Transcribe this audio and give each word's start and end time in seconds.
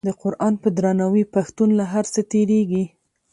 د 0.07 0.09
قران 0.21 0.53
په 0.63 0.69
درناوي 0.77 1.23
پښتون 1.35 1.69
له 1.79 1.85
هر 1.93 2.05
څه 2.13 2.21
تیریږي. 2.31 2.83